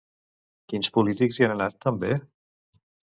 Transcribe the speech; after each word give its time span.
Quins 0.71 0.89
polítics 0.95 1.39
hi 1.41 1.47
han 1.49 1.53
anat 1.57 1.77
també? 1.89 2.11